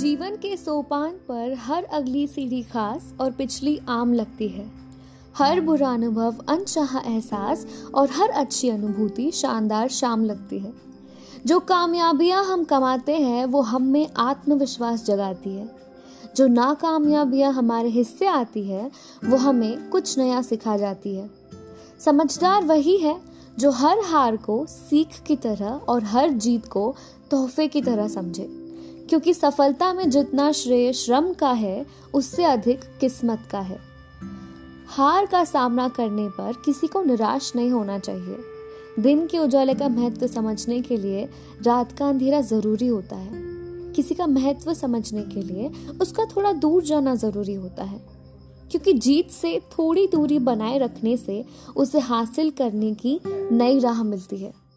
[0.00, 4.70] जीवन के सोपान पर हर अगली सीढ़ी खास और पिछली आम लगती है।
[5.36, 10.72] हर बुरा अनुभव, अनचाह एहसास और हर अच्छी अनुभूति शानदार शाम लगती है।
[11.46, 15.76] जो कामयाबियाँ हम कमाते हैं, वो हम में आत्मविश्वास जगाती है।
[16.36, 18.90] जो नाकामयाबियाँ हमारे हिस्से आती है,
[19.24, 21.30] वो हमें कुछ नया सिखा जाती है।
[22.00, 23.20] समझदार वही है,
[23.58, 26.94] जो हर हार को सीख की तरह और हर जीत को
[27.30, 28.67] तोहफे की तरह समझे।
[29.08, 33.78] क्योंकि सफलता में जितना श्रेय श्रम का है, उससे अधिक किस्मत का है।
[34.86, 38.38] हार का सामना करने पर किसी को निराश नहीं होना चाहिए।
[38.98, 41.28] दिन के उजाले का महत्व समझने के लिए
[41.62, 43.30] रात का अंधेरा ज़रूरी होता है।
[43.92, 45.70] किसी का महत्व समझने के लिए
[46.00, 48.06] उसका थोड़ा दूर जाना ज़रूरी होता है।
[48.70, 51.44] क्योंकि जीत से थोड़ी दूरी बनाए रखने से
[51.76, 53.20] उसे हासिल करने की
[53.52, 54.67] नई राह मिलती है।